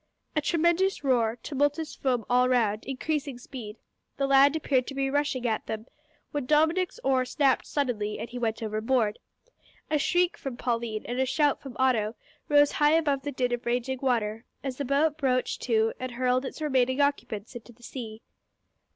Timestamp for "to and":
15.61-16.13